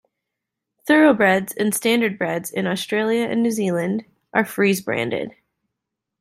Thoroughbreds 0.87 1.53
and 1.53 1.71
Standardbreds 1.73 2.51
in 2.51 2.65
Australia 2.65 3.27
and 3.27 3.43
New 3.43 3.51
Zealand 3.51 4.03
are 4.33 4.43
freeze 4.43 4.81
branded. 4.81 5.35